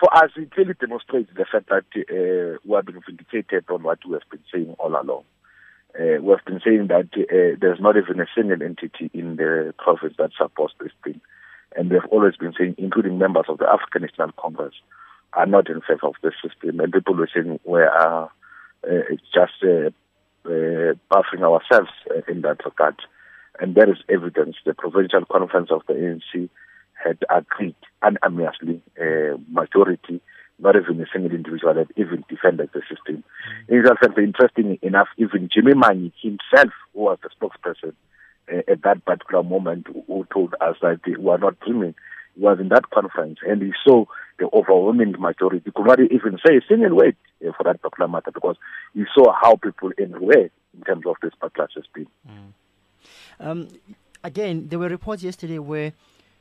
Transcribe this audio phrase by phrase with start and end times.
[0.00, 3.98] for us, it clearly demonstrates the fact that uh, we have been vindicated on what
[4.06, 5.24] we have been saying all along.
[5.98, 9.74] Uh, we have been saying that uh, there's not even a single entity in the
[9.78, 11.20] province that supports this thing.
[11.76, 14.74] And we have always been saying, including members of the African National Congress,
[15.32, 16.80] are not in favor of this system.
[16.80, 18.30] And people were saying we are
[18.84, 19.90] uh, just uh,
[20.44, 21.90] uh, buffing ourselves
[22.28, 22.96] in that regard.
[23.60, 24.56] And there is evidence.
[24.64, 26.48] The provincial conference of the ANC
[27.02, 28.82] had agreed unanimously,
[29.78, 30.20] majority,
[30.58, 33.22] not even a single individual had even defended the system.
[33.68, 33.84] In
[34.18, 37.94] interesting enough, even Jimmy Manyi himself, who was the spokesperson
[38.52, 41.94] uh, at that particular moment, who told us that they were not dreaming,
[42.36, 44.04] was in that conference and he saw
[44.38, 45.70] the overwhelming majority.
[45.74, 48.56] Could not even say a single word uh, for that particular matter because
[48.94, 52.06] he saw how people were in terms of this particular system.
[52.28, 52.52] Mm.
[53.40, 53.68] Um,
[54.22, 55.92] again, there were reports yesterday where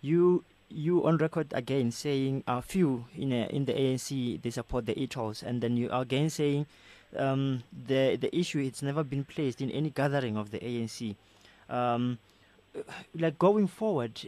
[0.00, 4.86] you you on record again saying a few in a, in the ANC they support
[4.86, 6.66] the e-tolls, and then you are again saying
[7.16, 11.14] um, the the issue it's never been placed in any gathering of the ANC.
[11.68, 12.18] Um,
[13.14, 14.20] like going forward,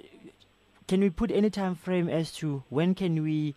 [0.87, 3.55] can we put any time frame as to when can we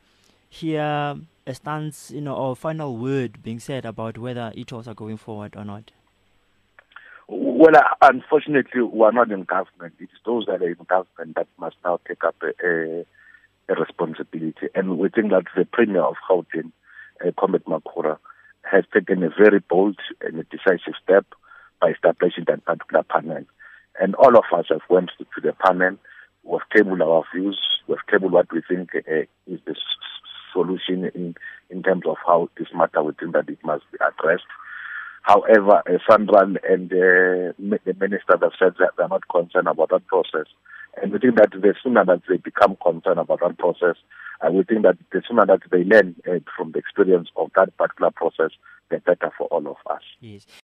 [0.50, 5.18] hear a stance, you know, or final word being said about whether e-tolls are going
[5.18, 5.92] forward or not?
[7.60, 9.96] Well, unfortunately, we are not in government.
[10.00, 13.06] It's those that are in government that must now take up a, a,
[13.68, 14.70] a responsibility.
[14.76, 16.72] And we think that the Premier of Gauteng,
[17.20, 18.18] uh, Comrade Makhura,
[18.64, 21.26] has taken a very bold and a decisive step
[21.82, 23.44] by establishing that particular panel.
[24.00, 25.98] And all of us have went to the panel,
[26.44, 29.76] we've tabled our views, we've tabled what we think uh, is the
[30.54, 31.36] solution in,
[31.70, 34.48] in terms of how this matter, we think that it must be addressed.
[35.24, 40.48] However, uh, and uh, the minister have said that they're not concerned about that process.
[41.02, 43.96] And we think that the sooner that they become concerned about that process,
[44.42, 47.76] uh, we think that the sooner that they learn uh, from the experience of that
[47.78, 48.52] particular process,
[48.90, 50.02] the better for all of us.
[50.20, 50.46] Yes.